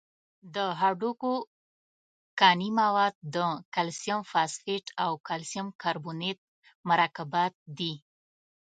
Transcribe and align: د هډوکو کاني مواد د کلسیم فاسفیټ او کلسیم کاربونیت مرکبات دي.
د 0.55 0.57
هډوکو 0.79 1.33
کاني 2.39 2.69
مواد 2.79 3.13
د 3.35 3.37
کلسیم 3.75 4.19
فاسفیټ 4.31 4.85
او 5.03 5.11
کلسیم 5.27 5.67
کاربونیت 5.81 6.39
مرکبات 6.89 7.53
دي. 7.77 7.93